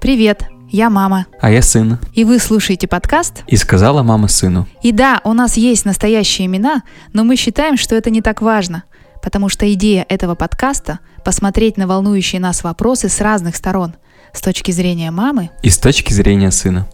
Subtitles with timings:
[0.00, 1.26] Привет, я мама.
[1.40, 1.98] А я сын.
[2.12, 3.42] И вы слушаете подкаст?
[3.46, 4.66] И сказала мама сыну.
[4.82, 6.82] И да, у нас есть настоящие имена,
[7.12, 8.84] но мы считаем, что это не так важно,
[9.22, 13.94] потому что идея этого подкаста– посмотреть на волнующие нас вопросы с разных сторон,
[14.32, 16.88] с точки зрения мамы И с точки зрения сына.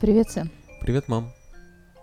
[0.00, 0.50] Привет, сын.
[0.80, 1.32] Привет, мам.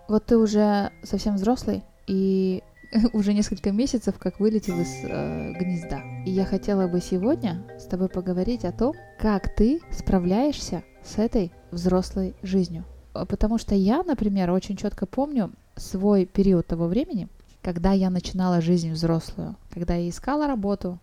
[0.08, 2.62] Вот ты уже совсем взрослый и
[3.12, 6.02] уже несколько месяцев как вылетел из э, гнезда.
[6.24, 11.52] И я хотела бы сегодня с тобой поговорить о том, как ты справляешься с этой
[11.70, 12.84] взрослой жизнью.
[13.14, 17.28] Э, Потому что я, например, очень четко помню свой период того времени,
[17.62, 20.98] когда я начинала жизнь взрослую, когда я искала работу,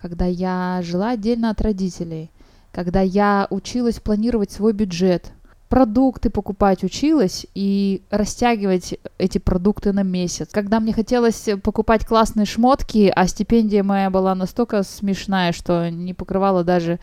[0.00, 2.30] когда я жила отдельно от родителей,
[2.72, 5.32] когда я училась планировать свой бюджет,
[5.74, 10.50] продукты покупать училась и растягивать эти продукты на месяц.
[10.52, 16.62] Когда мне хотелось покупать классные шмотки, а стипендия моя была настолько смешная, что не покрывала
[16.62, 17.00] даже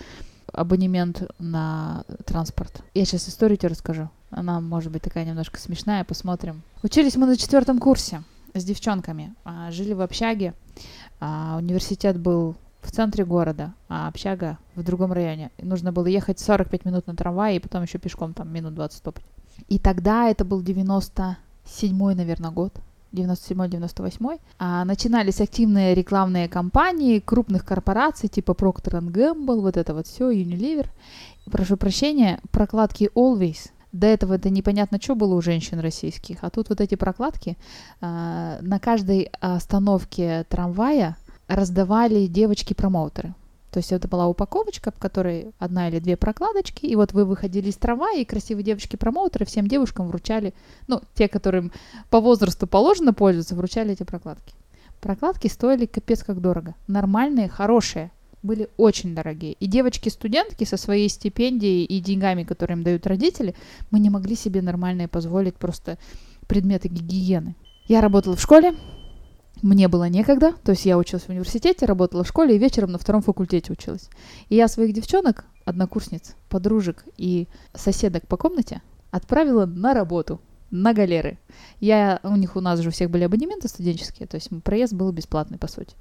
[0.54, 2.82] абонемент на транспорт.
[2.94, 4.10] Я сейчас историю тебе расскажу.
[4.30, 6.62] Она может быть такая немножко смешная, посмотрим.
[6.82, 9.36] Учились мы на четвертом курсе с девчонками.
[9.44, 10.54] А, Жили в общаге.
[11.20, 15.52] А, Университет был в центре города, а общага в другом районе.
[15.58, 19.04] И нужно было ехать 45 минут на трамвае и потом еще пешком там минут 20
[19.04, 19.26] топать.
[19.68, 22.74] И тогда это был 97-й, наверное, год.
[23.14, 30.32] 97-98, а, начинались активные рекламные кампании крупных корпораций типа Procter Gamble, вот это вот все,
[30.32, 30.88] Unilever.
[31.52, 33.72] Прошу прощения, прокладки Always.
[33.92, 36.38] До этого это непонятно, что было у женщин российских.
[36.44, 37.58] А тут вот эти прокладки
[38.00, 41.18] а, на каждой остановке трамвая
[41.56, 43.36] раздавали девочки-промоутеры.
[43.72, 47.70] То есть это была упаковочка, в которой одна или две прокладочки, и вот вы выходили
[47.70, 50.54] из трамвая, и красивые девочки-промоутеры всем девушкам вручали,
[50.88, 51.72] ну, те, которым
[52.10, 54.54] по возрасту положено пользоваться, вручали эти прокладки.
[55.00, 56.76] Прокладки стоили капец как дорого.
[56.88, 58.12] Нормальные, хорошие,
[58.44, 59.54] были очень дорогие.
[59.54, 63.56] И девочки-студентки со своей стипендией и деньгами, которые им дают родители,
[63.90, 65.98] мы не могли себе нормальные позволить просто
[66.48, 67.56] предметы гигиены.
[67.88, 68.76] Я работала в школе,
[69.62, 72.98] мне было некогда, то есть я училась в университете, работала в школе и вечером на
[72.98, 74.10] втором факультете училась.
[74.50, 81.38] И я своих девчонок, однокурсниц, подружек и соседок по комнате отправила на работу, на галеры.
[81.80, 85.12] Я, у них у нас же у всех были абонементы студенческие, то есть проезд был
[85.12, 85.96] бесплатный, по сути.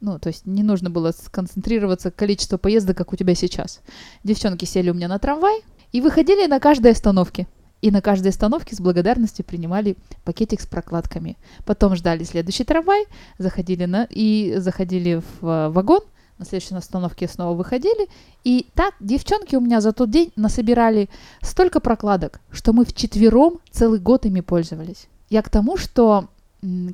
[0.00, 3.80] Ну, то есть не нужно было сконцентрироваться количество поездок, как у тебя сейчас.
[4.24, 7.46] Девчонки сели у меня на трамвай и выходили на каждой остановке.
[7.82, 11.36] И на каждой остановке с благодарностью принимали пакетик с прокладками.
[11.66, 13.04] Потом ждали следующий трамвай,
[13.38, 16.00] заходили на, и заходили в э, вагон,
[16.38, 18.08] на следующей остановке снова выходили.
[18.44, 21.10] И так девчонки у меня за тот день насобирали
[21.40, 25.08] столько прокладок, что мы вчетвером целый год ими пользовались.
[25.28, 26.28] Я к тому, что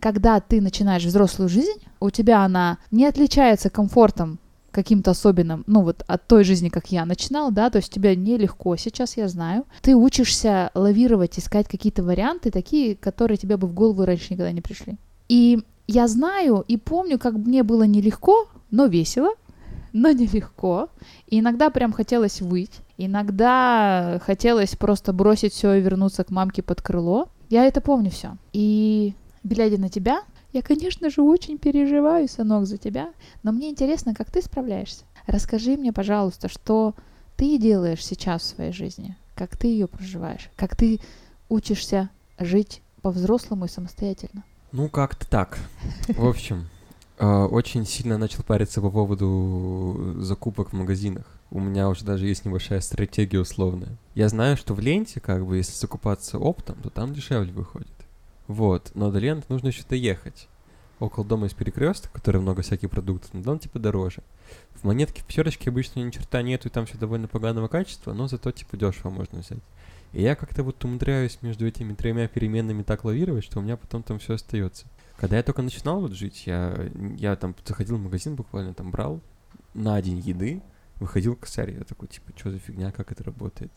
[0.01, 4.39] когда ты начинаешь взрослую жизнь, у тебя она не отличается комфортом
[4.79, 8.77] каким-то особенным, ну вот от той жизни, как я начинала, да, то есть тебе нелегко
[8.77, 9.65] сейчас, я знаю.
[9.83, 14.61] Ты учишься лавировать, искать какие-то варианты, такие, которые тебе бы в голову раньше никогда не
[14.61, 14.97] пришли.
[15.29, 19.31] И я знаю и помню, как мне было нелегко, но весело,
[19.93, 20.91] но нелегко.
[21.27, 26.83] И иногда прям хотелось выть, иногда хотелось просто бросить все и вернуться к мамке под
[26.83, 27.31] крыло.
[27.51, 28.37] Я это помню все.
[28.53, 30.23] И глядя на тебя,
[30.53, 35.05] я, конечно же, очень переживаю, сынок, за тебя, но мне интересно, как ты справляешься.
[35.27, 36.95] Расскажи мне, пожалуйста, что
[37.37, 41.01] ты делаешь сейчас в своей жизни, как ты ее проживаешь, как ты
[41.49, 44.45] учишься жить по-взрослому и самостоятельно.
[44.73, 45.59] Ну, как-то так.
[46.09, 46.69] В общем,
[47.19, 51.27] э, очень сильно начал париться по поводу закупок в магазинах.
[51.51, 53.97] У меня уже даже есть небольшая стратегия условная.
[54.15, 57.89] Я знаю, что в ленте, как бы, если закупаться оптом, то там дешевле выходит.
[58.49, 60.49] Вот, но до ленты нужно еще доехать.
[61.01, 64.23] Около дома есть перекресток, который много всяких продуктов, но там типа дороже.
[64.73, 68.27] В монетке в пятерочке обычно ни черта нету, и там все довольно поганого качества, но
[68.27, 69.61] зато типа дешево можно взять.
[70.13, 74.03] И я как-то вот умудряюсь между этими тремя переменными так лавировать, что у меня потом
[74.03, 74.87] там все остается.
[75.19, 79.21] Когда я только начинал вот жить, я, я там заходил в магазин буквально, там брал
[79.75, 80.63] на день еды,
[80.97, 83.71] выходил косарь, я такой, типа, что за фигня, как это работает?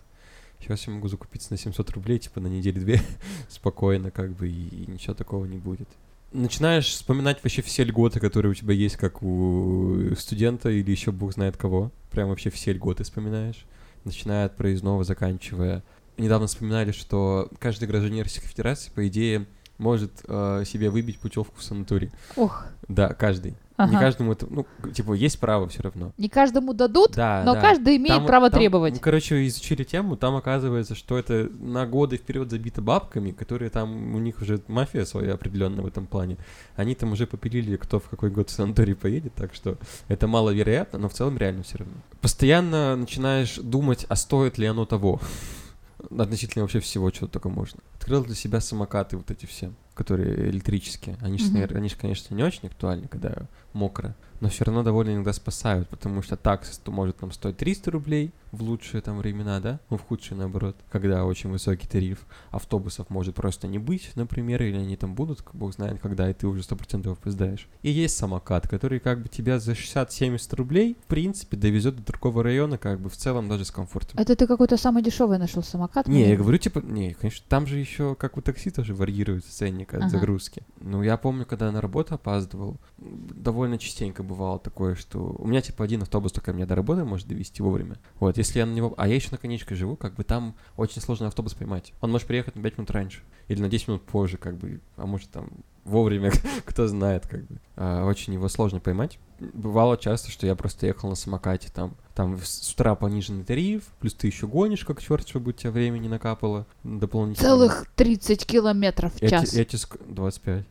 [0.61, 3.01] Сейчас я могу закупиться на 700 рублей, типа, на неделю-две
[3.49, 5.87] спокойно, как бы, и, и ничего такого не будет.
[6.31, 11.33] Начинаешь вспоминать вообще все льготы, которые у тебя есть, как у студента или еще бог
[11.33, 11.91] знает кого.
[12.09, 13.65] Прям вообще все льготы вспоминаешь.
[14.05, 15.83] Начиная от проездного, заканчивая.
[16.17, 19.45] Недавно вспоминали, что каждый гражданин Российской Федерации, по идее,
[19.77, 22.11] может э, себе выбить путевку в санаторий.
[22.37, 23.55] Ох, Да, каждый.
[23.87, 23.99] Не ага.
[23.99, 26.11] каждому это, ну, типа, есть право все равно.
[26.17, 27.61] Не каждому дадут, Да, но да.
[27.61, 28.93] каждый имеет Там- право там, требовать.
[28.95, 34.15] ну, короче, изучили тему, там оказывается, что это на годы вперед забито бабками, которые там,
[34.15, 36.37] у них уже мафия своя определенная в этом плане.
[36.75, 40.99] Они там уже попилили, кто в какой год в санаторий поедет, так что это маловероятно,
[40.99, 41.93] но в целом реально все равно.
[42.21, 45.19] Постоянно начинаешь думать, а стоит ли оно того.
[46.17, 47.79] Относительно вообще всего, чего только можно.
[48.01, 51.17] Открыл для себя самокаты вот эти все, которые электрические.
[51.21, 51.77] Они же, Мгм.
[51.77, 53.43] они ж, конечно, не очень актуальны, когда
[53.73, 58.31] мокро, но все равно довольно иногда спасают, потому что такса может там стоить 300 рублей
[58.51, 59.79] в лучшие там времена, да?
[59.89, 62.25] Ну, в худшие наоборот, когда очень высокий тариф.
[62.49, 66.33] Автобусов может просто не быть, например, или они там будут, к- бог знает когда, и
[66.33, 67.67] ты уже 100% опоздаешь.
[67.83, 72.43] И есть самокат, который как бы тебя за 60-70 рублей, в принципе, довезет до другого
[72.43, 74.19] района, как бы в целом даже с комфортом.
[74.19, 76.07] Это ты какой-то самый дешевый нашел самокат?
[76.07, 79.93] Не, я говорю, типа, не, конечно, там же еще, как у такси, тоже варьируется ценник
[79.93, 80.09] от Ага.
[80.09, 80.63] загрузки.
[80.79, 85.61] Ну, я помню, когда я на работу опаздывал, довольно частенько бывало такое, что у меня,
[85.61, 87.97] типа, один автобус только меня до работы может довести вовремя.
[88.19, 88.93] Вот, если я на него...
[88.97, 91.93] А я еще на конечке живу, как бы там очень сложно автобус поймать.
[92.01, 93.21] Он может приехать на 5 минут раньше.
[93.47, 94.79] Или на 10 минут позже, как бы.
[94.95, 95.49] А может, там,
[95.83, 96.31] вовремя,
[96.65, 97.57] кто знает, как бы.
[97.75, 99.19] А, очень его сложно поймать.
[99.39, 104.13] Бывало часто, что я просто ехал на самокате, там, там с утра пониженный тариф, плюс
[104.13, 107.47] ты еще гонишь, как черт, чтобы у тебя времени накапало дополнительно.
[107.49, 109.53] Целых 30 километров в Я те- час.
[109.53, 110.65] Я тебе ск- 25.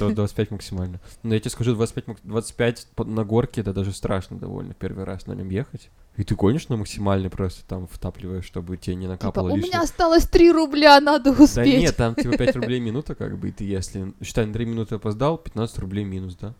[0.00, 1.00] До 25 максимально.
[1.22, 5.04] Но я тебе скажу, 25, мак- 25 по- на горке, это даже страшно довольно первый
[5.04, 5.90] раз на нем ехать.
[6.16, 9.72] И ты гонишь на максимальный просто там втапливаешь, чтобы тебе не Типа, накапало у лишнего.
[9.74, 11.78] меня осталось 3 рубля, надо Да успеть.
[11.78, 14.94] нет, там типа 5 рублей минута, как бы, и ты если, считай, на 3 минуты
[14.94, 16.54] опоздал, 15 рублей минус, да?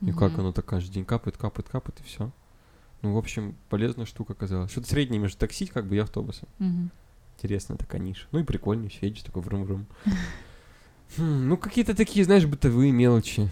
[0.00, 0.40] И как Мгм.
[0.40, 2.30] оно так каждый день капает, капает, капает, и все.
[3.02, 4.70] Ну, в общем, полезная штука оказалась.
[4.70, 6.48] Что-то среднее между такси, как бы, и автобусом.
[6.58, 6.90] Мгм.
[7.36, 8.26] Интересная такая ниша.
[8.30, 9.86] Ну и прикольно, еще едешь такой врум-врум.
[11.16, 13.50] Хм, ну, какие-то такие, знаешь, бытовые мелочи.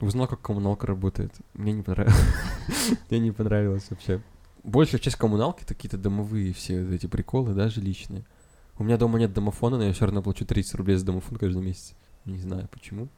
[0.00, 1.34] Узнал, как коммуналка работает.
[1.54, 2.16] Мне не понравилось.
[3.10, 4.22] Мне не понравилось вообще.
[4.62, 8.24] Большая часть коммуналки это какие-то домовые все эти приколы, даже личные.
[8.78, 11.62] У меня дома нет домофона, но я все равно плачу 30 рублей за домофон каждый
[11.62, 11.94] месяц.
[12.24, 13.08] Не знаю почему.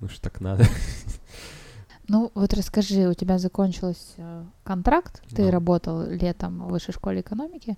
[0.00, 0.66] Ну что так надо.
[2.08, 5.50] Ну, вот расскажи, у тебя закончился э, контракт, ты Да.
[5.50, 7.76] работал летом в высшей школе экономики,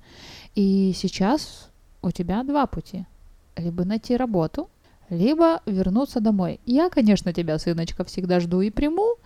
[0.55, 1.69] и сейчас
[2.03, 3.05] у тебя два пути.
[3.56, 4.69] Либо найти работу,
[5.11, 6.59] либо вернуться домой.
[6.65, 9.17] Я, конечно, тебя, сыночка, всегда жду и приму,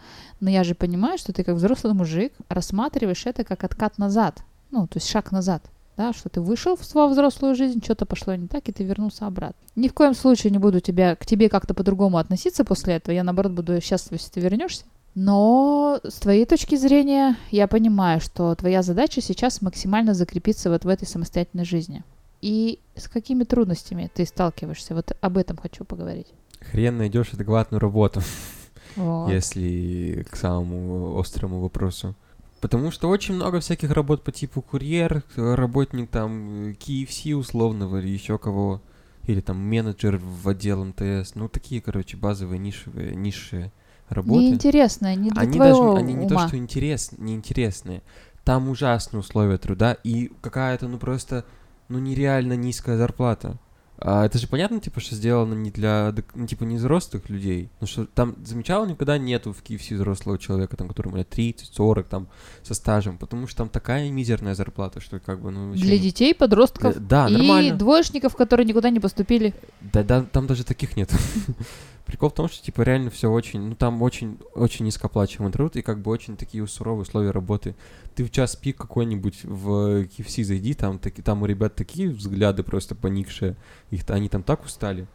[0.40, 4.86] но я же понимаю, что ты как взрослый мужик рассматриваешь это как откат назад, ну,
[4.86, 5.62] то есть шаг назад.
[5.98, 9.26] Да, что ты вышел в свою взрослую жизнь, что-то пошло не так, и ты вернулся
[9.26, 9.56] обратно.
[9.74, 13.12] Ни в коем случае не буду тебя, к тебе как-то по-другому относиться после этого.
[13.12, 14.84] Я, наоборот, буду счастлива, если ты вернешься.
[15.16, 20.88] Но с твоей точки зрения, я понимаю, что твоя задача сейчас максимально закрепиться вот в
[20.88, 22.04] этой самостоятельной жизни.
[22.42, 24.94] И с какими трудностями ты сталкиваешься?
[24.94, 26.28] Вот об этом хочу поговорить.
[26.60, 28.22] Хрен найдешь адекватную работу.
[28.94, 29.30] Вот.
[29.30, 32.14] если к самому острому вопросу.
[32.60, 37.98] Потому что очень много всяких работ по типу курьер, э, работник там э, KFC условного
[37.98, 38.82] или еще кого,
[39.24, 41.34] или там менеджер в отдел МТС.
[41.36, 43.72] Ну, такие, короче, базовые, нишевые, низшие
[44.08, 44.40] работы.
[44.40, 46.48] Неинтересно, не для они твоего даже, они не то, ума.
[46.48, 48.02] что интерес, неинтересные.
[48.42, 51.44] Там ужасные условия труда и какая-то, ну, просто,
[51.88, 53.58] ну, нереально низкая зарплата.
[54.00, 57.68] А это же понятно, типа, что сделано не для, ну, типа, не взрослых людей.
[57.80, 62.06] Ну, что там, замечал, никогда нету в KFC взрослого человека, там, которому лет 30, 40,
[62.06, 62.28] там,
[62.62, 66.34] со стажем, потому что там такая мизерная зарплата, что, как бы, ну, вообще Для детей,
[66.34, 67.76] подростков Э, Да, и нормально.
[67.76, 69.52] двоечников, которые никуда не поступили.
[69.80, 71.10] Да, да, там даже таких нет.
[72.08, 75.82] Прикол в том, что типа реально все очень, ну там очень, очень низкооплачиваемый труд и
[75.82, 77.74] как бы очень такие суровые условия работы.
[78.14, 82.62] Ты в час пик какой-нибудь в KFC зайди, там, таки, там у ребят такие взгляды
[82.62, 83.56] просто поникшие,
[83.90, 85.06] их, они там так устали.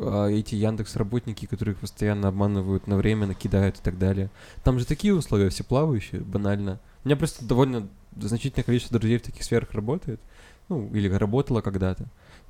[0.00, 4.28] А эти Яндекс работники, которых постоянно обманывают на время, накидают и так далее.
[4.64, 6.80] Там же такие условия все плавающие, банально.
[7.04, 10.20] У меня просто довольно значительное количество друзей в таких сферах работает.
[10.68, 12.06] Ну, или работало когда-то.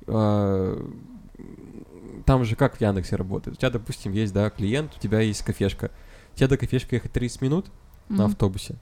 [0.07, 0.83] А,
[2.25, 3.57] там же как в Яндексе работает.
[3.57, 5.91] У тебя, допустим, есть, да, клиент, у тебя есть кафешка.
[6.35, 7.67] Тебе до кафешки ехать 30 минут
[8.09, 8.25] на Мгм.
[8.25, 8.75] автобусе.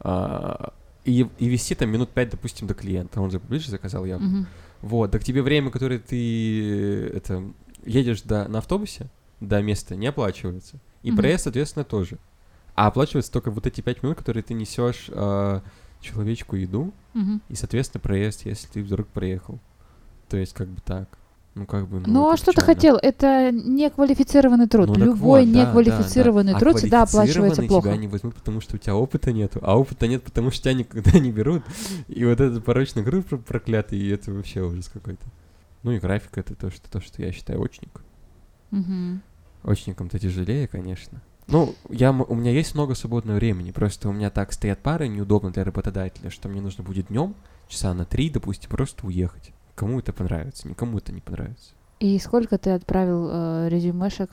[0.00, 0.72] А,
[1.04, 3.20] и, и вести там минут 5, допустим, до клиента.
[3.20, 4.26] Он же ближе заказал явно.
[4.28, 4.46] Мгм.
[4.82, 7.44] Вот, так тебе время, которое ты это,
[7.84, 9.08] едешь до, на автобусе
[9.40, 10.78] до места, не оплачивается.
[11.02, 11.16] И Мгм.
[11.18, 12.18] проезд, соответственно, тоже.
[12.74, 15.62] А оплачивается только вот эти 5 минут, которые ты несешь а,
[16.00, 17.42] человечку еду, Мгм.
[17.48, 19.58] и, соответственно, проезд, если ты вдруг проехал.
[20.28, 21.18] То есть, как бы так.
[21.54, 22.96] Ну, как бы, ну, Ну, а что ты хотел?
[22.96, 24.88] Это неквалифицированный труд.
[24.88, 26.60] Ну, Любой вот, да, неквалифицированный да, да.
[26.60, 27.88] труд а всегда оплачивается плохо.
[27.88, 30.74] тебя не возьмут, потому что у тебя опыта нету, а опыта нет, потому что тебя
[30.74, 31.62] никогда не берут.
[32.08, 35.26] И вот этот порочный круг про- проклятый, и это вообще ужас какой-то.
[35.82, 38.02] Ну и график это то, что, то, что я считаю очник.
[38.70, 39.20] Мгм.
[39.62, 41.20] Очникам-то тяжелее, конечно.
[41.48, 45.50] Ну, я, у меня есть много свободного времени, просто у меня так стоят пары неудобно
[45.50, 47.34] для работодателя, что мне нужно будет днем
[47.68, 49.52] часа на три, допустим, просто уехать.
[49.74, 51.72] Кому это понравится, никому это не понравится.
[52.00, 54.30] И сколько ты отправил э, резюмешек?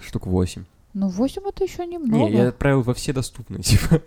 [0.00, 0.64] Штук восемь.
[0.94, 2.30] Ну, 8 это еще немного.
[2.30, 4.02] Не, я отправил во все доступные, типа.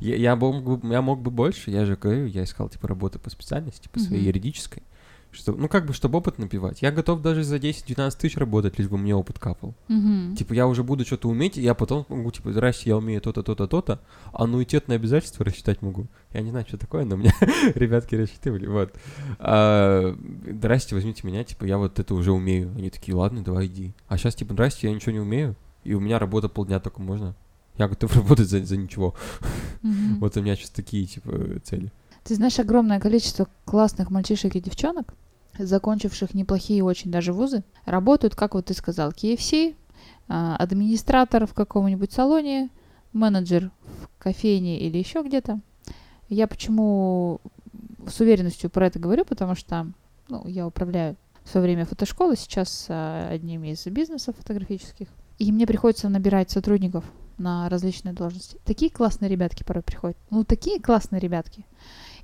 [0.00, 3.18] я, я мог бы, я мог бы больше, я же говорю, я искал, типа, работы
[3.18, 4.82] по специальности, по своей юридической.
[5.36, 6.80] Что, ну, как бы, чтобы опыт напивать.
[6.80, 9.74] Я готов даже за 10-12 тысяч работать, лишь бы мне опыт капал.
[9.88, 10.34] Мгм.
[10.34, 13.42] Типа, я уже буду что-то уметь, и я потом могу, типа, здрасте, я умею то-то,
[13.42, 14.00] то-то, то-то,
[14.32, 16.06] а аннуитетные обязательства рассчитать могу.
[16.32, 17.34] Я не знаю, что такое, но меня
[17.74, 18.94] ребятки рассчитывали, вот.
[19.38, 20.16] А,
[20.46, 22.72] здрасте, возьмите меня, типа, я вот это уже умею.
[22.76, 23.92] Они такие, ладно, давай иди.
[24.08, 27.34] А сейчас, типа, здрасте, я ничего не умею, и у меня работа полдня только можно.
[27.76, 29.14] Я готов работать за, за ничего.
[29.82, 30.18] Мгм.
[30.20, 31.92] Вот у меня сейчас такие, типа, цели.
[32.26, 35.14] Ты знаешь огромное количество классных мальчишек и девчонок,
[35.58, 39.74] закончивших неплохие очень даже вузы, работают, как вот ты сказал, KFC,
[40.28, 42.70] а, администратор в каком-нибудь салоне,
[43.12, 45.60] менеджер в кофейне или еще где-то.
[46.28, 47.40] Я почему
[48.06, 49.90] с уверенностью про это говорю, потому что
[50.28, 55.08] ну, я управляю в свое время фотошколой, сейчас а, одним из бизнесов фотографических.
[55.38, 57.04] И мне приходится набирать сотрудников
[57.38, 58.58] на различные должности.
[58.64, 60.16] Такие классные ребятки порой приходят.
[60.30, 61.66] Ну, такие классные ребятки.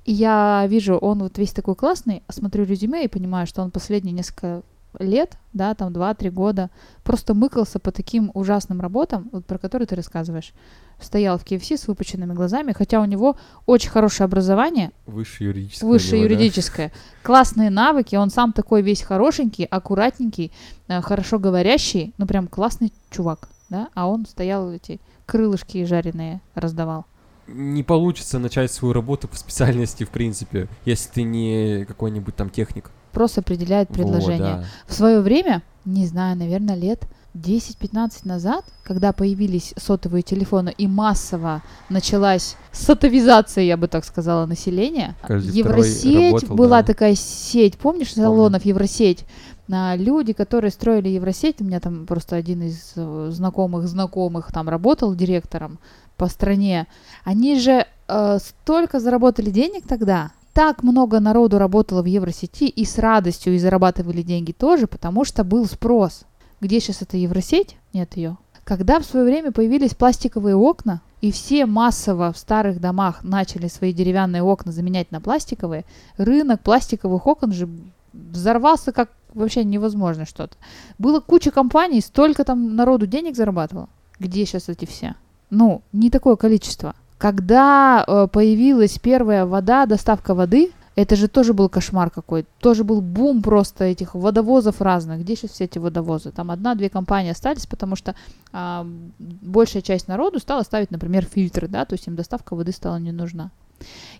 [0.05, 4.13] И я вижу, он вот весь такой классный, смотрю резюме и понимаю, что он последние
[4.13, 4.63] несколько
[4.99, 6.69] лет, да, там 2-3 года,
[7.03, 10.53] просто мыкался по таким ужасным работам, вот про которые ты рассказываешь.
[10.99, 15.89] Стоял в KFC с выпученными глазами, хотя у него очень хорошее образование, Высшее юридическое.
[15.89, 16.33] высшее него, да?
[16.35, 16.91] юридическое,
[17.23, 20.51] классные навыки, он сам такой весь хорошенький, аккуратненький,
[20.87, 27.05] э, хорошо говорящий, ну прям классный чувак, да, а он стоял эти крылышки жареные раздавал.
[27.47, 32.89] Не получится начать свою работу по специальности, в принципе, если ты не какой-нибудь там техник.
[33.11, 34.39] Просто определяет предложение.
[34.39, 34.65] да.
[34.87, 41.63] В свое время, не знаю, наверное, лет 10-15 назад, когда появились сотовые телефоны и массово
[41.89, 46.87] началась сотовизация, я бы так сказала, населения, Каждый Евросеть работал, была да.
[46.87, 49.25] такая сеть, помнишь, салонов Евросеть?
[49.71, 54.69] А, люди, которые строили Евросеть, у меня там просто один из э, знакомых знакомых там
[54.69, 55.79] работал директором
[56.23, 56.87] по стране,
[57.25, 62.97] они же э, столько заработали денег тогда, так много народу работало в Евросети и с
[62.97, 66.21] радостью и зарабатывали деньги тоже, потому что был спрос.
[66.61, 67.75] Где сейчас эта Евросеть?
[67.91, 68.37] Нет ее.
[68.63, 73.91] Когда в свое время появились пластиковые окна, и все массово в старых домах начали свои
[73.91, 75.83] деревянные окна заменять на пластиковые,
[76.15, 77.67] рынок пластиковых окон же
[78.13, 80.55] взорвался как вообще невозможно что-то.
[80.97, 83.89] Было куча компаний, столько там народу денег зарабатывало.
[84.19, 85.15] Где сейчас эти все?
[85.53, 86.95] Ну, не такое количество.
[87.19, 92.49] Когда э, появилась первая вода, доставка воды, это же тоже был кошмар какой-то.
[92.59, 95.21] Тоже был бум просто этих водовозов разных.
[95.21, 96.31] Где сейчас все эти водовозы?
[96.31, 98.15] Там одна-две компании остались, потому что
[98.51, 98.85] а,
[99.19, 103.11] большая часть народу стала ставить, например, фильтры, да, то есть им доставка воды стала не
[103.11, 103.51] нужна.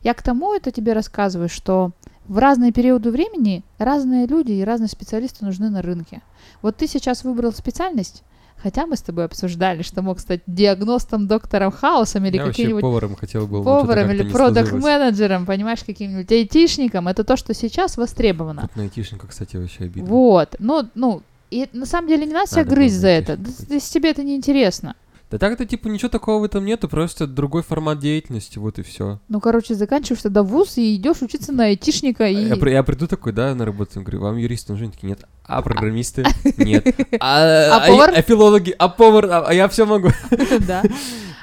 [0.03, 1.91] Я к тому это тебе рассказываю, что
[2.27, 6.21] в разные периоды времени разные люди и разные специалисты нужны на рынке.
[6.61, 8.23] Вот ты сейчас выбрал специальность,
[8.63, 13.46] хотя мы с тобой обсуждали, что мог стать диагностом, доктором Хаусом или каким-нибудь поваром хотел
[13.46, 13.62] бы.
[13.62, 17.10] поваром или продакт-менеджером, понимаешь, каким-нибудь айтишником.
[17.10, 18.62] Это то, что сейчас востребовано.
[18.62, 20.10] Тут на айтишника, кстати, вообще обидно.
[20.10, 20.55] Вот.
[20.60, 23.38] Ну, ну, и на самом деле не надо себя грызть за это.
[23.70, 24.96] Если тебе это не интересно.
[25.29, 29.20] Да так-то, типа, ничего такого в этом нету, просто другой формат деятельности, вот и все.
[29.29, 32.36] Ну, короче, заканчиваешь тогда вуз и идешь учиться на айтишника и...
[32.36, 34.86] Я, я приду такой, да, на работу, говорю, вам юристы нужны?
[34.86, 35.25] Они Такие, нет.
[35.45, 36.23] А программисты?
[36.57, 36.88] Нет.
[37.19, 38.12] А, А повар?
[38.15, 38.73] А филологи?
[38.77, 39.25] А повар?
[39.25, 40.09] А а я все могу.
[40.67, 40.83] Да.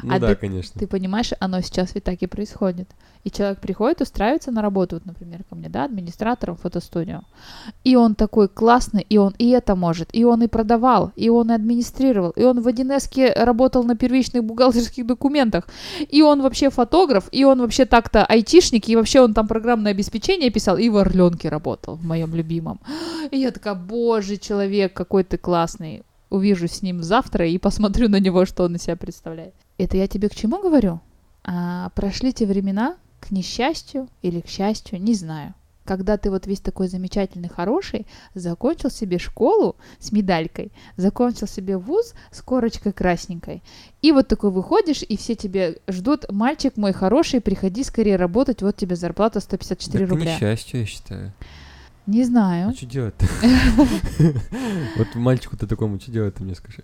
[0.02, 0.80] Ну А да, ты- конечно.
[0.80, 2.88] Ты понимаешь, оно сейчас ведь так и происходит.
[3.22, 7.20] И человек приходит, устраивается на работу, вот, например, ко мне, да, администратором в фотостудию.
[7.84, 11.50] И он такой классный, и он и это может, и он и продавал, и он
[11.50, 15.68] и администрировал, и он в 1С работал на первичных бухгалтерских документах,
[16.08, 20.48] и он вообще фотограф, и он вообще так-то айтишник, и вообще он там программное обеспечение
[20.48, 22.80] писал, и в Орленке работал, в моем любимом.
[23.30, 26.02] И я такая, боже, человек, какой ты классный.
[26.30, 29.54] Увижусь с ним завтра и посмотрю на него, что он из себя представляет.
[29.78, 31.00] Это я тебе к чему говорю?
[31.42, 35.54] А, прошли те времена, к несчастью или к счастью, не знаю.
[35.84, 42.14] Когда ты вот весь такой замечательный, хороший, закончил себе школу с медалькой, закончил себе вуз
[42.30, 43.62] с корочкой красненькой.
[44.00, 48.76] И вот такой выходишь, и все тебе ждут, мальчик мой хороший, приходи скорее работать, вот
[48.76, 50.34] тебе зарплата 154 Так рубля.
[50.36, 51.32] несчастье, я считаю.
[52.10, 52.70] Не знаю.
[52.70, 53.26] А что делать-то?
[54.98, 56.82] Вот мальчику-то такому, что делать-то мне скажи?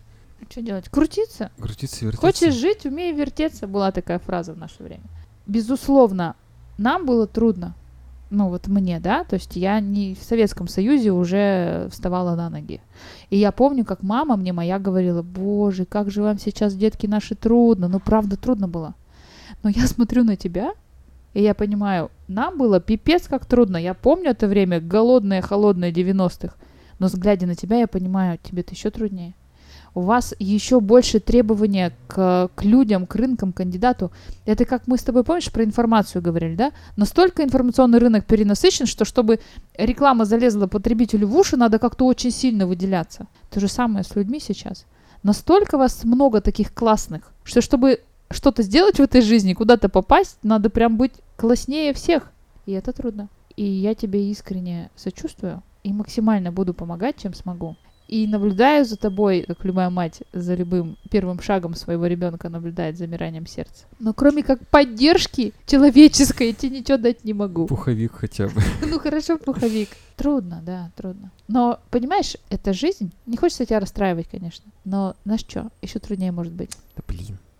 [0.49, 0.89] Что делать?
[0.89, 1.51] Крутиться?
[1.59, 2.21] Крутиться, вертеться?
[2.21, 5.03] Хочешь жить, умей вертеться, была такая фраза в наше время.
[5.49, 6.37] Безусловно,
[6.79, 7.75] нам было трудно.
[8.31, 12.81] Ну, вот мне, да, то есть я не в Советском Союзе уже вставала на ноги.
[13.29, 17.35] И я помню, как мама мне моя говорила, боже, как же вам сейчас, детки наши,
[17.35, 17.89] трудно.
[17.89, 18.95] Ну, правда, трудно было.
[19.65, 20.73] Но я смотрю на тебя,
[21.37, 23.77] и я понимаю, нам было пипец как трудно.
[23.77, 26.55] Я помню это время, голодное, холодное 90-х.
[26.99, 29.35] Но глядя на тебя, я понимаю, тебе-то еще труднее
[29.97, 34.13] у вас еще больше требования к, к людям, к рынкам, к кандидату.
[34.45, 36.73] Это как мы с тобой, помнишь, про информацию говорили, да?
[36.97, 39.41] Настолько информационный рынок перенасыщен, что чтобы
[39.79, 43.27] реклама залезла потребителю в уши, надо как-то очень сильно выделяться.
[43.51, 44.85] То же самое с людьми сейчас.
[45.23, 50.71] Настолько вас много таких классных, что чтобы что-то сделать в этой жизни, куда-то попасть, надо
[50.71, 52.31] прям быть класснее всех.
[52.67, 53.29] И это трудно.
[53.57, 57.77] И я тебе искренне сочувствую и максимально буду помогать, чем смогу
[58.09, 63.47] и наблюдаю за тобой, как любая мать, за любым первым шагом своего ребенка наблюдает замиранием
[63.47, 63.87] сердца.
[63.99, 67.67] Но кроме как поддержки человеческой, я тебе ничего дать не могу.
[67.67, 68.61] Пуховик хотя бы.
[68.87, 69.91] Ну хорошо, пуховик.
[70.17, 71.31] Трудно, да, трудно.
[71.49, 73.13] Но, понимаешь, это жизнь.
[73.27, 74.65] Не хочется тебя расстраивать, конечно.
[74.85, 76.71] Но знаешь что, еще труднее может быть.
[76.97, 77.03] Да.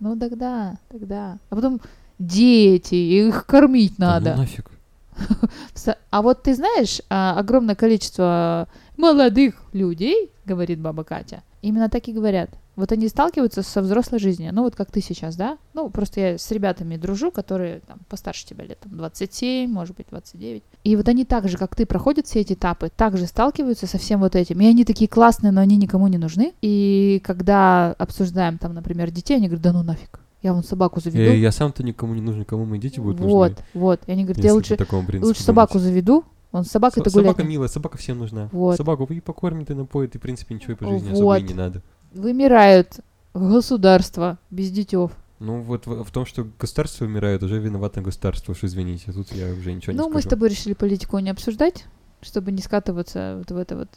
[0.01, 1.39] Ну тогда, тогда.
[1.51, 1.81] А потом
[2.19, 4.33] дети, их кормить Да надо.
[4.35, 4.71] ну нафиг.
[6.11, 12.13] А вот ты знаешь, а, огромное количество молодых людей, говорит баба Катя, именно так и
[12.13, 12.51] говорят.
[12.77, 15.57] Вот они сталкиваются со взрослой жизнью, ну вот как ты сейчас, да?
[15.73, 20.07] Ну, просто я с ребятами дружу, которые там постарше тебя лет, там, 27, может быть,
[20.11, 20.63] 29.
[20.85, 24.21] И вот они так же, как ты, проходят все эти этапы, также сталкиваются со всем
[24.21, 24.61] вот этим.
[24.61, 26.53] И они такие классные, но они никому не нужны.
[26.61, 30.21] И когда обсуждаем там, например, детей, они говорят, да ну нафиг.
[30.43, 31.33] Я вон собаку заведу.
[31.33, 33.65] Э, Я сам-то никому не нужен, кому мои дети будут вот, нужны.
[33.73, 34.01] вот.
[34.07, 34.77] И они говорят, я лучше,
[35.23, 37.33] лучше собаку заведу, он с собакой-то Со- гулять.
[37.33, 38.49] Собака милая, собака всем нужна.
[38.53, 38.77] Вот.
[38.77, 41.49] Собаку и покормит, и напоит, и, в принципе, ничего и по жизни особо и Вот.
[41.49, 41.83] не надо.
[42.17, 43.01] Вымирают
[43.35, 45.13] государства без детев.
[45.39, 49.53] Ну, вот в, в том, что государство умирает, уже виновато государство, уж извините, тут я
[49.53, 50.31] уже ничего ну, не мы с скажу.
[50.31, 51.85] тобой решили политику не обсуждать,
[52.23, 53.89] чтобы не скатываться вот в это вот.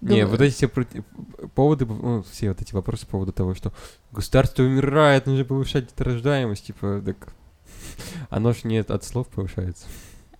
[0.00, 0.68] Не, вот эти все
[1.54, 3.72] поводы, ну, все вот эти вопросы по поводу того, что
[4.10, 7.32] государство умирает, нужно повышать рождаемость, типа, так
[8.30, 9.86] оно ж не от слов повышается.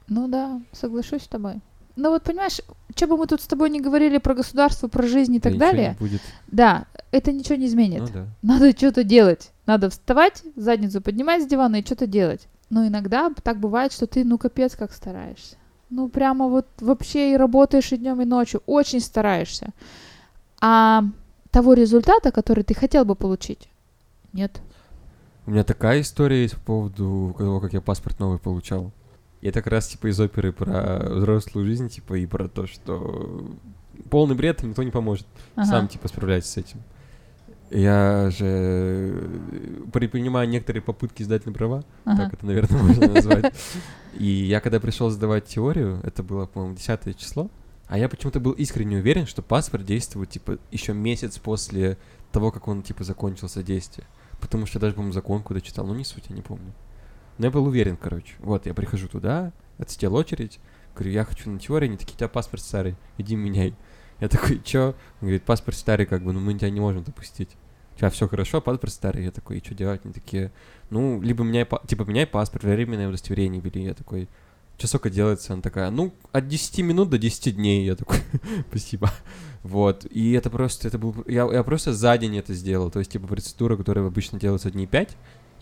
[0.09, 1.61] Ну да, соглашусь с тобой.
[1.99, 2.61] Ну вот понимаешь,
[2.95, 5.52] что бы мы тут с тобой не говорили про государство, про жизнь и Да так
[5.55, 6.21] не далее, будет.
[6.47, 8.02] да, это ничего не изменит.
[8.02, 8.26] Ну да.
[8.40, 9.50] Надо что-то делать.
[9.67, 12.47] Надо вставать, задницу поднимать с дивана и что-то делать.
[12.71, 15.56] Но иногда так бывает, что ты, ну, капец, как стараешься.
[15.91, 18.63] Ну, прямо вот вообще и работаешь и днем, и ночью.
[18.67, 19.71] Очень стараешься.
[20.61, 21.02] А
[21.50, 23.69] того результата, который ты хотел бы получить,
[24.32, 24.61] нет.
[25.47, 28.93] У меня такая история есть по поводу того, как я паспорт новый получал.
[29.40, 33.48] И это как раз типа из оперы про взрослую жизнь, типа, и про то, что
[34.10, 35.26] полный бред, никто не поможет.
[35.54, 35.66] Ага.
[35.66, 36.82] Сам, типа, справляйся с этим.
[37.70, 39.28] Я же
[39.92, 42.24] предпринимаю некоторые попытки сдать на права, Ага.
[42.24, 43.54] так это, наверное, можно назвать.
[44.18, 47.50] И я когда пришел сдавать теорию, это было, по-моему, 10 число,
[47.86, 51.98] а я почему-то был искренне уверен, что паспорт действует, типа, еще месяц после
[52.32, 54.06] того, как он, типа, закончился действие.
[54.40, 56.72] Потому что я даже, по-моему, закон куда читал, ну не суть, я не помню.
[57.38, 58.34] Но я был уверен, короче.
[58.40, 60.58] Вот, я прихожу туда, отсидел очередь,
[60.94, 63.74] говорю, я хочу на теорию, они такие, у тебя паспорт старый, иди меняй.
[64.20, 64.88] Я такой, чё?
[65.20, 67.50] Он говорит, паспорт старый, как бы, ну мы тебя не можем допустить.
[67.94, 69.24] У тебя все хорошо, паспорт старый.
[69.24, 70.00] Я такой, и что делать?
[70.04, 70.52] Они такие,
[70.90, 73.84] ну, либо меняй, па- типа, меняй паспорт, временное удостоверение бери.
[73.84, 74.28] Я такой,
[74.76, 75.52] что сколько делается?
[75.52, 77.84] Она такая, ну, от 10 минут до 10 дней.
[77.84, 78.18] Я такой,
[78.70, 79.10] спасибо.
[79.64, 82.90] Вот, и это просто, это был, я, я просто за день это сделал.
[82.90, 85.16] То есть, типа, процедура, которая обычно делается дней 5,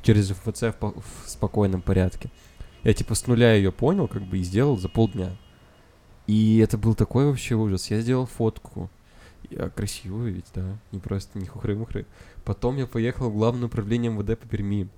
[0.07, 2.31] через ФЦ в, в спокойном порядке.
[2.85, 5.37] Я, типа, с нуля ее понял, как бы, и сделал за полдня.
[6.29, 7.91] И это был такой вообще ужас.
[7.91, 8.89] Я сделал фотку.
[9.51, 10.79] Я красивую ведь, да.
[10.93, 12.07] Не просто не хухры-мухры.
[12.45, 14.89] Потом я поехал в главное управление МВД по Перми.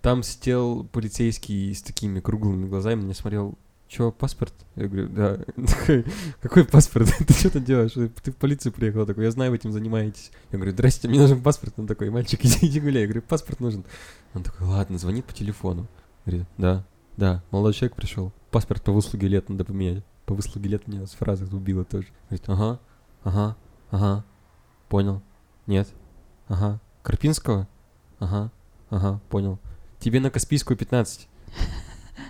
[0.00, 4.52] Там сидел полицейский с такими круглыми глазами, меня смотрел, чё, паспорт?
[4.74, 5.38] Я говорю, да.
[6.40, 7.08] Какой паспорт?
[7.26, 7.92] Ты что тут делаешь?
[7.92, 9.06] Ты в полицию приехал.
[9.06, 10.30] Такой, я знаю, вы этим занимаетесь.
[10.52, 11.74] Я говорю, здрасте, мне нужен паспорт.
[11.78, 13.02] Он такой, мальчик, иди, иди гуляй.
[13.02, 13.84] Я говорю, паспорт нужен.
[14.34, 15.86] Он такой, ладно, звонит по телефону.
[16.24, 16.84] Говорит, да,
[17.16, 18.32] да, молодой человек пришел.
[18.50, 20.04] Паспорт по выслуге лет надо поменять.
[20.26, 22.08] По выслуге лет меня с фразах убило тоже.
[22.28, 22.80] Говорит, ага,
[23.22, 23.56] ага,
[23.90, 24.24] ага,
[24.88, 25.22] понял.
[25.66, 25.88] Нет,
[26.48, 26.80] ага.
[27.02, 27.68] Карпинского?
[28.18, 28.50] Ага,
[28.90, 29.60] ага, понял.
[30.00, 31.28] Тебе на Каспийскую 15.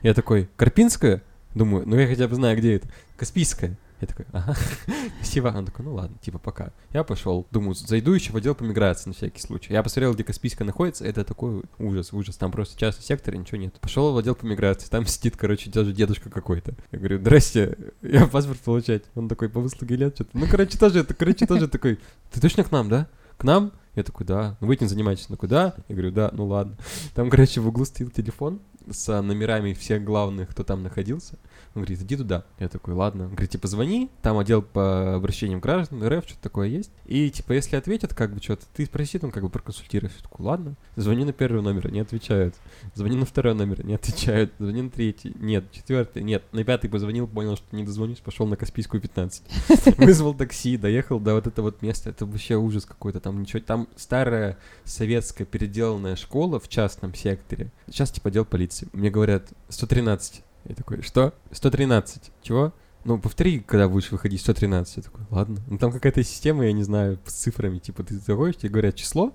[0.03, 1.23] Я такой, Карпинская?
[1.57, 2.87] Думаю, ну я хотя бы знаю, где это.
[3.17, 3.79] Каспийская.
[4.03, 4.55] Я такой, ага,
[5.17, 5.49] спасибо.
[5.57, 6.71] Он такой, ну ладно, типа пока.
[6.93, 9.73] Я пошел, думаю, зайду еще в отдел по миграции на всякий случай.
[9.73, 12.37] Я посмотрел, где Каспийская находится, это такой ужас, ужас.
[12.37, 13.81] Там просто частный сектор ничего нет.
[13.81, 16.75] Пошел в отдел по миграции, там сидит, короче, даже дедушка какой-то.
[16.93, 19.05] Я говорю, здрасте, я паспорт получать.
[19.15, 20.37] Он такой, по выслуге лет что-то.
[20.37, 21.99] Ну, короче, тоже, это, короче, тоже такой,
[22.33, 23.09] ты точно к нам, да?
[23.39, 23.73] К нам?
[23.95, 24.59] Я такой, да.
[24.61, 25.25] Ну, вы этим занимаетесь?
[25.31, 25.75] Он такой, да.
[25.89, 26.77] Я говорю, да, ну ладно.
[27.15, 31.39] Там, короче, в углу стоял телефон, с номерами всех главных, кто там находился.
[31.75, 32.45] Он говорит, иди туда.
[32.59, 33.25] Я такой, ладно.
[33.25, 36.91] Он говорит, типа, звони, там отдел по обращениям граждан, РФ, что-то такое есть.
[37.05, 40.15] И, типа, если ответят, как бы, что-то, ты спроси, там, как бы, проконсультируешь.
[40.17, 40.77] Я такой, ладно.
[40.97, 42.55] Звони на первый номер, не отвечают.
[42.95, 44.53] Звони на второй номер, не отвечают.
[44.59, 45.71] Звони на третий, нет.
[45.73, 46.45] Четвертый, нет.
[46.53, 49.43] На пятый позвонил, понял, что не дозвонюсь, пошел на Каспийскую 15.
[49.99, 52.11] Вызвал такси, доехал до вот этого вот места.
[52.11, 53.21] Это вообще ужас какой-то.
[53.21, 57.73] Там ничего, там старая советская переделанная школа в частном секторе.
[57.89, 58.76] Сейчас, типа, отдел полиции.
[58.93, 60.43] Мне говорят, 113.
[60.69, 61.33] Я такой, что?
[61.53, 62.31] 113.
[62.43, 62.73] Чего?
[63.05, 64.97] Ну, повтори, когда будешь выходить 113.
[64.97, 65.59] Я такой, ладно.
[65.69, 67.79] Ну, там какая-то система, я не знаю, с цифрами.
[67.79, 69.33] Типа, ты заходишь, тебе говорят число,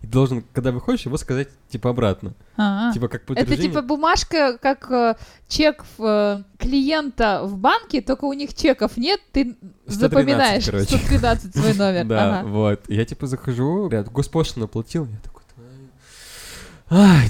[0.00, 2.34] и ты должен, когда выходишь, его сказать, типа, обратно.
[2.56, 2.92] А-а.
[2.92, 5.14] Типа, как Это типа бумажка, как э,
[5.48, 10.98] чек в, э, клиента в банке, только у них чеков нет, ты 113, запоминаешь короче.
[10.98, 12.04] 113 свой номер.
[12.06, 12.82] Да, вот.
[12.88, 15.06] Я, типа, захожу, говорят, госпошлину оплатил.
[15.06, 15.33] Я такой.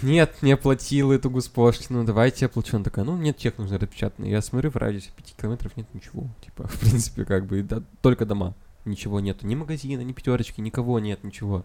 [0.03, 2.77] Нет, не оплатил эту госпошлину, давайте я оплачу.
[2.77, 4.31] Он такая, ну, нет, чек нужно распечатанный.
[4.31, 6.29] Я смотрю, в радиусе 5 километров нет ничего.
[6.45, 8.55] Типа, в принципе, как бы, да, только дома.
[8.85, 11.65] Ничего нету, ни магазина, ни пятерочки, никого нет, ничего.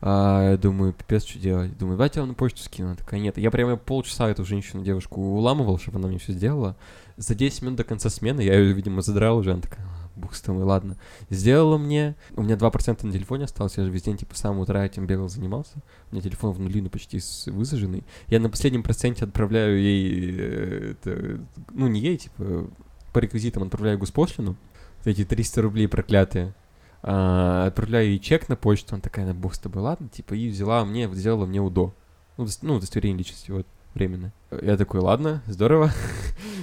[0.00, 1.76] А, я думаю, пипец, что делать?
[1.76, 2.88] Думаю, давайте я вам на почту скину.
[2.88, 3.36] Она такая, нет.
[3.36, 6.76] Я прямо полчаса эту женщину, девушку, уламывал, чтобы она мне все сделала.
[7.18, 9.52] За 10 минут до конца смены я ее, видимо, задрал уже.
[9.52, 10.96] Она такая, «А, бог с тобой, ладно.
[11.30, 12.16] Сделала мне.
[12.36, 13.76] У меня 2% на телефоне осталось.
[13.76, 15.78] Я же весь день, типа, с самого утра этим бегал, занимался.
[16.10, 18.04] У меня телефон в нули, ну, почти высаженный.
[18.28, 21.40] Я на последнем проценте отправляю ей, э, это,
[21.72, 22.70] ну, не ей, типа,
[23.12, 24.56] по реквизитам отправляю госпошлину.
[25.04, 26.54] Эти 300 рублей проклятые.
[27.02, 30.50] А, отправляю ей чек на почту, она такая, «Да бог с тобой, ладно, типа, и
[30.50, 31.94] взяла мне, сделала мне УДО.
[32.36, 34.32] Ну, ну, удостоверение личности, вот, временно.
[34.50, 35.90] Я такой, ладно, здорово.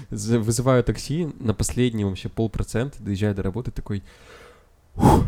[0.10, 4.04] Вызываю такси на последний вообще полпроцента, доезжаю до работы, такой,
[4.96, 5.26] «Фух,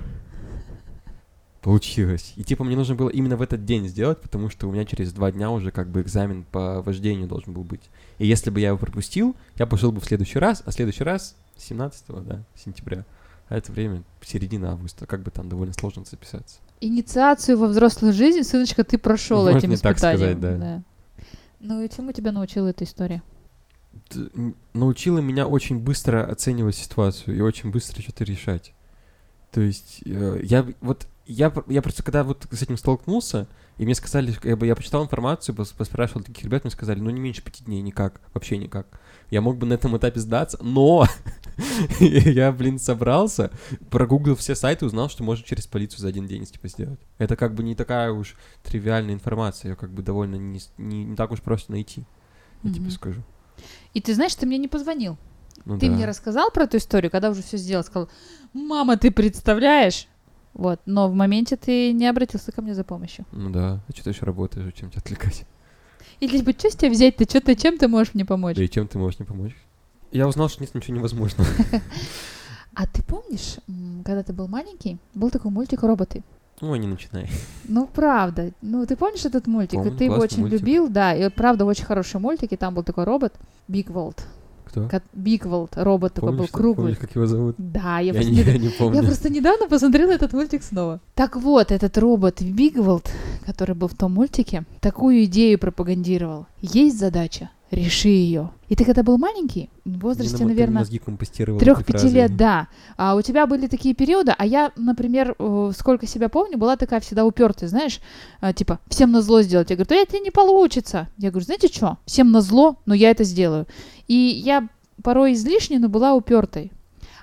[1.62, 2.34] получилось.
[2.36, 5.12] И типа мне нужно было именно в этот день сделать, потому что у меня через
[5.13, 7.89] два дня уже как бы экзамен по вождению должен был быть.
[8.18, 11.36] И если бы я его пропустил, я пошел бы в следующий раз, а следующий раз
[11.58, 13.06] 17 да, сентября.
[13.50, 16.60] А это время середина августа, как бы там довольно сложно записаться.
[16.82, 20.39] Инициацию во взрослую жизнь, сыночка, ты прошел Можно этим и так испытанием.
[20.39, 20.84] сказать, да.
[21.60, 23.22] Ну и чему тебя научила эта история?
[24.73, 28.73] Научила меня очень быстро оценивать ситуацию и очень быстро что-то решать.
[29.52, 33.47] То есть э, я вот я, я просто когда вот с этим столкнулся,
[33.78, 37.12] и мне сказали, как бы я почитал информацию, пос- поспрашивал таких ребят, мне сказали, ну
[37.12, 38.88] не меньше пяти дней никак, вообще никак.
[39.30, 41.06] Я мог бы на этом этапе сдаться, но
[41.99, 43.52] я, блин, собрался,
[43.91, 46.99] прогуглил все сайты, узнал, что можно через полицию за один день типа сделать.
[47.19, 51.15] Это как бы не такая уж тривиальная информация, ее как бы довольно не, не, не
[51.15, 52.06] так уж просто найти,
[52.63, 53.21] я тебе скажу.
[53.93, 55.17] И ты знаешь, ты мне не позвонил.
[55.65, 55.93] Ну Ты да.
[55.93, 58.10] мне рассказал про эту историю, когда уже все сделал, сказал,
[58.54, 60.08] мама, ты представляешь?
[60.54, 63.26] Вот, но в моменте ты не обратился ко мне за помощью.
[63.32, 65.45] Ну да, а что ты еще работаешь, чем тебя отвлекать?
[66.19, 68.56] Или типа, что с тебя взять, ты что-то, чем ты можешь мне помочь?
[68.56, 69.56] Да и чем ты можешь мне помочь?
[70.12, 71.50] Я узнал, что нет ничего невозможного.
[72.76, 73.58] А ты помнишь,
[74.06, 76.24] когда ты был маленький, был такой мультик «Роботы»?
[76.62, 77.30] Ну, не начинай.
[77.67, 78.52] Ну, правда.
[78.62, 79.80] Ну, ты помнишь этот мультик?
[79.80, 80.60] Помню, ты его очень мультик.
[80.60, 81.13] любил, да.
[81.15, 83.34] И правда, очень хороший мультик, и там был такой робот,
[83.68, 84.24] Бигвелд.
[84.65, 84.88] Кто?
[85.13, 86.76] Бигвелд, робот такой был Помнишь, круглый.
[86.76, 87.56] помнишь, как его зовут?
[87.58, 89.02] Да, я, Я, просто не, я не помню.
[89.02, 91.00] я просто недавно посмотрела этот мультик снова.
[91.15, 93.10] Так вот, этот робот Бигвелд,
[93.45, 96.45] который был в том мультике, такую идею пропагандировал.
[96.62, 98.52] Есть задача, реши ее.
[98.68, 100.84] И ты когда был маленький, в Мне возрасте, ты наверное,
[101.60, 102.68] Трех-пяти лет, да.
[102.98, 107.00] А у тебя были такие периоды, а я, например, э, сколько себя помню, была такая
[107.00, 108.00] всегда упертая, знаешь,
[108.42, 109.70] а, типа, всем на зло сделать.
[109.70, 111.10] Я говорю, да это не получится.
[111.18, 113.68] Я говорю, знаете что, всем на зло, но я это сделаю.
[114.08, 114.68] И я
[115.04, 116.72] порой излишне, но была упертой.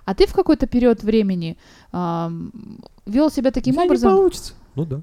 [0.04, 1.58] А ты в какой-то период времени
[1.92, 4.10] вел себя таким меня образом.
[4.10, 4.54] не получится.
[4.76, 5.00] Ну да.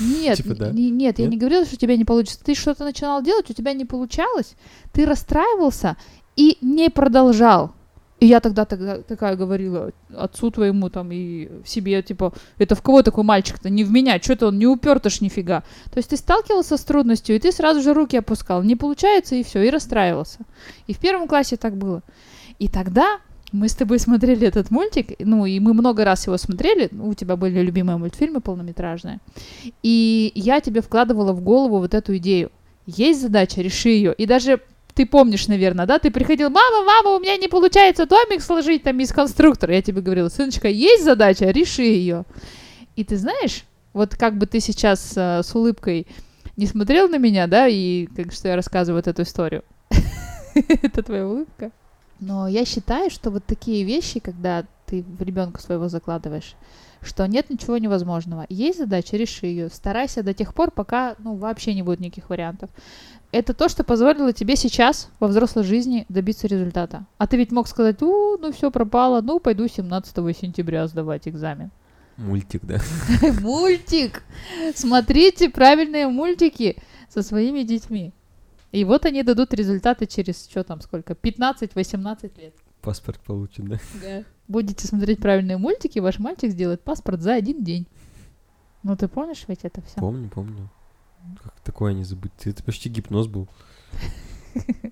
[0.00, 0.70] Нет, Типа да.
[0.70, 1.32] не- нет, я Нет?
[1.32, 2.44] не говорила, что у тебя не получится.
[2.44, 4.54] Ты что-то начинал делать, у тебя не получалось,
[4.92, 5.96] ты расстраивался
[6.36, 7.72] и не продолжал.
[8.20, 13.02] И я тогда, тогда такая говорила отцу твоему там и себе, типа, это в кого
[13.02, 13.68] такой мальчик-то?
[13.70, 15.62] Не в меня, что-то он не упертыш нифига.
[15.90, 18.62] То есть ты сталкивался с трудностью, и ты сразу же руки опускал.
[18.62, 20.38] Не получается, и все, и расстраивался.
[20.86, 22.02] И в первом классе так было.
[22.58, 23.18] И тогда
[23.54, 27.36] мы с тобой смотрели этот мультик, ну, и мы много раз его смотрели, у тебя
[27.36, 29.20] были любимые мультфильмы полнометражные,
[29.82, 32.50] и я тебе вкладывала в голову вот эту идею.
[32.86, 34.12] Есть задача, реши ее.
[34.12, 34.60] И даже
[34.92, 38.98] ты помнишь, наверное, да, ты приходил, мама, мама, у меня не получается домик сложить там
[38.98, 39.74] из конструктора.
[39.74, 42.24] Я тебе говорила, сыночка, есть задача, реши ее.
[42.96, 46.08] И ты знаешь, вот как бы ты сейчас э, с улыбкой
[46.56, 49.62] не смотрел на меня, да, и как что я рассказываю вот эту историю.
[50.54, 51.70] Это твоя улыбка.
[52.26, 56.54] Но я считаю, что вот такие вещи, когда ты в ребенка своего закладываешь,
[57.02, 58.46] что нет ничего невозможного.
[58.48, 59.68] Есть задача, реши ее.
[59.68, 62.70] Старайся до тех пор, пока ну, вообще не будет никаких вариантов.
[63.30, 67.04] Это то, что позволило тебе сейчас во взрослой жизни добиться результата.
[67.18, 71.70] А ты ведь мог сказать, у, ну все пропало, ну пойду 17 сентября сдавать экзамен.
[72.16, 72.78] Мультик, да?
[73.42, 74.22] Мультик!
[74.74, 76.76] Смотрите правильные мультики
[77.08, 78.12] со своими детьми.
[78.74, 82.54] И вот они дадут результаты через, что там, сколько, 15-18 лет.
[82.82, 83.78] Паспорт получен, да?
[84.02, 84.24] Да.
[84.48, 87.86] Будете смотреть правильные мультики, ваш мальчик сделает паспорт за один день.
[88.82, 90.00] Ну ты помнишь ведь это все?
[90.00, 90.68] Помню, помню.
[91.40, 92.32] Как такое не забыть?
[92.42, 93.48] Это почти гипноз был.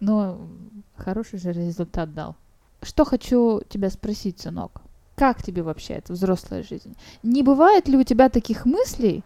[0.00, 0.48] Но
[0.96, 2.36] хороший же результат дал.
[2.80, 4.80] Что хочу тебя спросить, сынок?
[5.14, 6.96] Как тебе вообще эта взрослая жизнь?
[7.22, 9.22] Не бывает ли у тебя таких мыслей?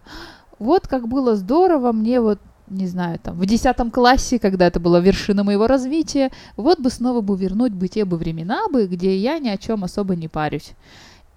[0.59, 4.99] Вот как было здорово мне вот не знаю, там, в десятом классе, когда это была
[4.99, 9.39] вершина моего развития, вот бы снова бы вернуть бы те бы времена бы, где я
[9.39, 10.73] ни о чем особо не парюсь.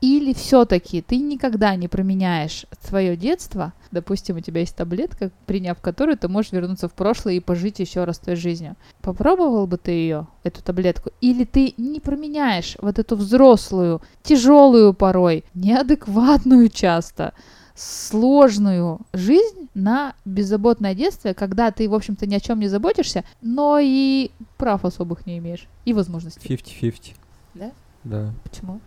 [0.02, 6.18] Или все-таки ты никогда не променяешь свое детство, допустим, у тебя есть таблетка, приняв которую
[6.18, 8.74] ты можешь вернуться в прошлое и пожить еще раз той жизнью.
[9.00, 11.10] Попробовал бы ты ее, эту таблетку?
[11.20, 17.32] Или ты не променяешь вот эту взрослую, тяжелую порой, неадекватную часто,
[17.74, 23.78] сложную жизнь на беззаботное детство, когда ты, в общем-то, ни о чем не заботишься, но
[23.80, 26.46] и прав особых не имеешь, и возможностей.
[26.46, 27.14] 50-50.
[27.54, 27.72] Да?
[28.04, 28.34] Да.
[28.44, 28.80] Почему?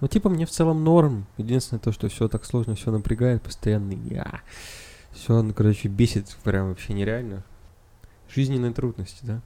[0.00, 1.26] Ну, типа, мне в целом норм.
[1.38, 3.92] Единственное то, что все так сложно, все напрягает постоянно.
[4.10, 4.40] Я.
[5.12, 7.44] Все, ну, короче, бесит прям вообще нереально.
[8.28, 9.40] Жизненные трудности, да?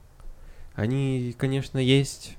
[0.73, 2.35] Они, конечно, есть.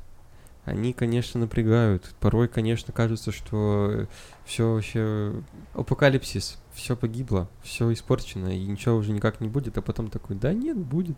[0.65, 2.15] Они, конечно, напрягают.
[2.21, 4.07] Порой, конечно, кажется, что
[4.45, 5.35] все вообще
[5.75, 10.53] апокалипсис, все погибло, все испорчено, и ничего уже никак не будет, а потом такой, да
[10.53, 11.17] нет, будет.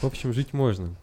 [0.00, 0.94] В общем, жить можно.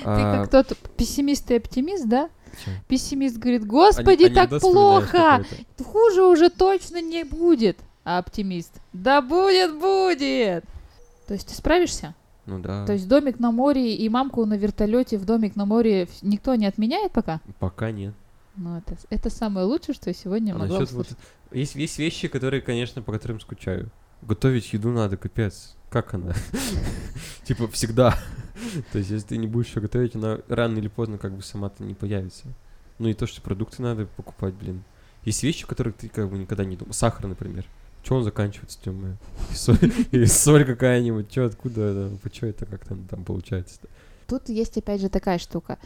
[0.00, 2.28] Ты как тот пессимист и оптимист, да?
[2.64, 2.70] Чё?
[2.86, 5.44] Пессимист говорит, господи, Ани- так плохо,
[5.84, 7.78] хуже уже точно не будет.
[8.04, 10.64] А оптимист, да будет, будет.
[11.26, 12.14] То есть ты справишься?
[12.46, 16.08] Ну да, То есть домик на море и мамку на вертолете в домик на море
[16.22, 17.40] никто не отменяет пока?
[17.58, 18.14] пока нет.
[18.56, 21.08] Ну, это, это самое лучшее, что я сегодня А могла вот-.
[21.52, 23.90] Есть, есть вещи, которые, конечно, по которым скучаю.
[24.22, 25.76] Готовить еду надо, капец.
[25.90, 26.32] Как она?
[27.44, 28.16] Типа всегда.
[28.92, 31.84] То есть, если ты не будешь ее готовить, она рано или поздно как бы сама-то
[31.84, 32.46] не появится.
[32.98, 34.82] Ну и то, что продукты надо покупать, блин.
[35.24, 36.94] Есть вещи, о которых ты как бы никогда не думал.
[36.94, 37.66] Сахар, например.
[38.06, 38.78] Че он заканчивается?
[39.52, 39.78] Соль,
[40.12, 43.80] или соль какая-нибудь, че, откуда это, почему это как там, там получается?
[44.28, 45.78] Тут есть опять же такая штука.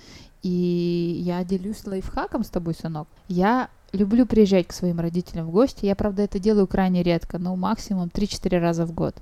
[0.42, 3.08] И я делюсь лайфхаком с тобой, сынок.
[3.28, 5.86] Я люблю приезжать к своим родителям в гости.
[5.86, 9.16] Я, правда, это делаю крайне редко, но максимум 3-4 раза в год.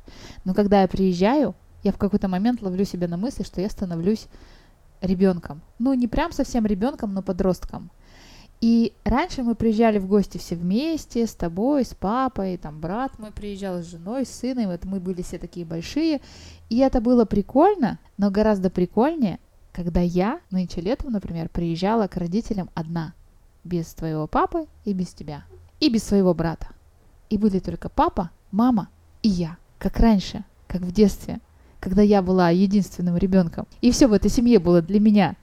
[0.44, 4.26] Но когда я приезжаю, я в какой-то момент ловлю себя на мысли, что я становлюсь
[5.00, 5.60] ребенком.
[5.78, 7.90] Ну, не прям совсем ребенком, но подростком.
[8.60, 13.30] И раньше мы приезжали в гости все вместе, с тобой, с папой, там брат мой
[13.30, 16.20] приезжал, с женой, с сыном, вот мы были все такие большие.
[16.68, 19.38] И это было прикольно, но гораздо прикольнее,
[19.72, 23.14] когда я нынче летом, например, приезжала к родителям одна,
[23.62, 25.44] без твоего папы и без тебя,
[25.78, 26.68] и без своего брата.
[27.30, 28.88] И были только папа, мама
[29.22, 31.38] и я, как раньше, как в детстве,
[31.78, 33.66] когда я была единственным ребенком.
[33.80, 35.36] И все в этой семье было для меня.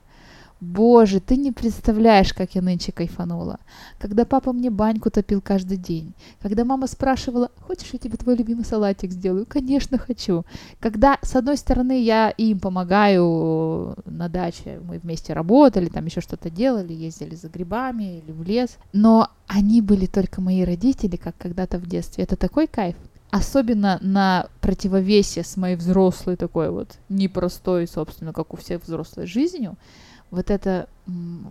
[0.60, 3.58] Боже, ты не представляешь, как я нынче кайфанула.
[3.98, 6.14] Когда папа мне баньку топил каждый день.
[6.40, 9.44] Когда мама спрашивала, хочешь, я тебе твой любимый салатик сделаю?
[9.46, 10.44] Конечно, хочу.
[10.80, 16.48] Когда, с одной стороны, я им помогаю на даче, мы вместе работали, там еще что-то
[16.48, 18.78] делали, ездили за грибами или в лес.
[18.94, 22.24] Но они были только мои родители, как когда-то в детстве.
[22.24, 22.96] Это такой кайф.
[23.30, 29.76] Особенно на противовесе с моей взрослой такой вот непростой, собственно, как у всех взрослой жизнью,
[30.30, 30.88] вот это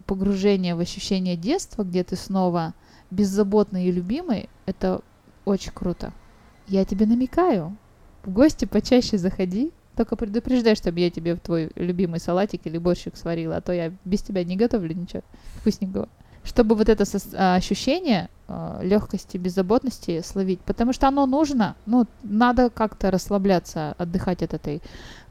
[0.06, 2.74] погружение в ощущение детства, где ты снова
[3.12, 5.02] беззаботный и любимый, это
[5.46, 6.12] очень круто.
[6.68, 7.78] Я тебе намекаю.
[8.24, 9.72] В гости почаще заходи.
[9.96, 14.22] Только предупреждай, чтобы я тебе твой любимый салатик или борщик сварила, а то я без
[14.22, 15.22] тебя не готовлю ничего
[15.62, 16.10] вкусненького.
[16.44, 18.30] Чтобы вот это а, ощущение
[18.82, 20.60] легкости, беззаботности словить.
[20.62, 21.76] Потому что оно нужно.
[21.86, 24.82] Ну, надо как-то расслабляться, отдыхать от этой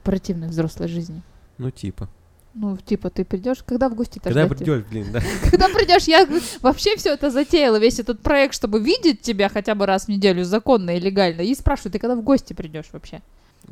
[0.02, 1.22] противной взрослой жизни.
[1.59, 2.09] Ну, типа.
[2.54, 5.20] Ну, типа, ты придешь, когда в гости Когда придешь, блин, да.
[5.50, 6.26] Когда придешь, я
[6.62, 10.44] вообще все это затеяла, весь этот проект, чтобы видеть тебя хотя бы раз в неделю
[10.44, 11.40] законно и легально.
[11.40, 13.22] И спрашиваю, ты когда в гости придешь вообще?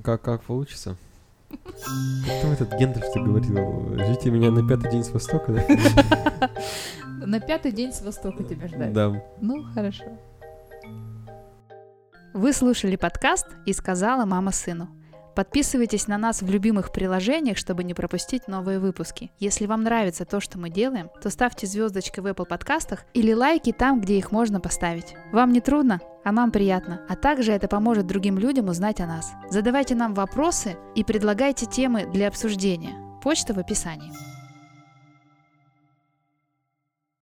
[0.03, 0.97] Как, как получится?
[1.49, 3.97] Кто этот Гендальф ты говорил?
[4.05, 6.51] Ждите меня на пятый день с востока, да?
[7.27, 8.93] На пятый день с востока тебя ждать.
[8.93, 9.23] Да.
[9.41, 10.05] Ну, хорошо.
[12.35, 14.89] Вы слушали подкаст «И сказала мама сыну».
[15.35, 19.31] Подписывайтесь на нас в любимых приложениях, чтобы не пропустить новые выпуски.
[19.39, 23.73] Если вам нравится то, что мы делаем, то ставьте звездочки в Apple подкастах или лайки
[23.73, 25.15] там, где их можно поставить.
[25.33, 26.01] Вам не трудно?
[26.25, 27.01] а нам приятно.
[27.09, 29.33] А также это поможет другим людям узнать о нас.
[29.51, 32.95] Задавайте нам вопросы и предлагайте темы для обсуждения.
[33.23, 34.32] Почта в описании.